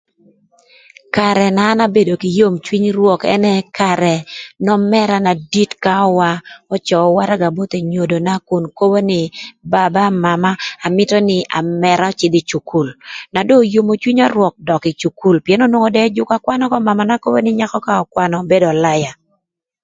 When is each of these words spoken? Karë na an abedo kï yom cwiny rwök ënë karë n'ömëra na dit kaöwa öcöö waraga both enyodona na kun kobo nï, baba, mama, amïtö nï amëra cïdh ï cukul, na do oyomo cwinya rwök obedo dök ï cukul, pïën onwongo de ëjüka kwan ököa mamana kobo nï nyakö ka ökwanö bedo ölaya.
Karë 1.15 1.47
na 1.55 1.63
an 1.71 1.79
abedo 1.85 2.13
kï 2.21 2.35
yom 2.37 2.55
cwiny 2.65 2.87
rwök 2.97 3.21
ënë 3.35 3.53
karë 3.77 4.15
n'ömëra 4.63 5.17
na 5.25 5.31
dit 5.53 5.71
kaöwa 5.83 6.29
öcöö 6.75 7.07
waraga 7.15 7.47
both 7.55 7.73
enyodona 7.81 8.23
na 8.37 8.43
kun 8.47 8.63
kobo 8.77 8.99
nï, 9.11 9.21
baba, 9.71 10.03
mama, 10.25 10.51
amïtö 10.85 11.17
nï 11.29 11.37
amëra 11.59 12.07
cïdh 12.19 12.37
ï 12.41 12.47
cukul, 12.49 12.87
na 13.33 13.39
do 13.47 13.53
oyomo 13.63 13.93
cwinya 14.01 14.25
rwök 14.35 14.53
obedo 14.55 14.65
dök 14.67 14.83
ï 14.91 14.97
cukul, 15.01 15.35
pïën 15.45 15.61
onwongo 15.65 15.89
de 15.93 15.99
ëjüka 16.07 16.35
kwan 16.43 16.63
ököa 16.65 16.85
mamana 16.87 17.15
kobo 17.23 17.37
nï 17.43 17.51
nyakö 17.59 17.77
ka 17.85 17.93
ökwanö 18.03 18.37
bedo 18.49 18.67
ölaya. 18.75 19.11